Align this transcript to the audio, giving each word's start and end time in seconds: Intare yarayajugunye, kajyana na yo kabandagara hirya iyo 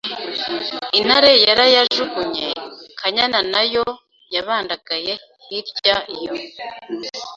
Intare 0.99 1.31
yarayajugunye, 1.47 2.47
kajyana 2.99 3.39
na 3.53 3.61
yo 3.73 3.85
kabandagara 4.31 5.13
hirya 5.45 5.95
iyo 6.15 6.33